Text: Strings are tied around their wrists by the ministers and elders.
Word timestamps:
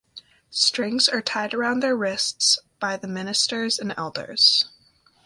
Strings 0.49 1.07
are 1.07 1.21
tied 1.21 1.53
around 1.53 1.81
their 1.81 1.95
wrists 1.95 2.57
by 2.79 2.97
the 2.97 3.07
ministers 3.07 3.77
and 3.77 3.93
elders. 3.95 4.65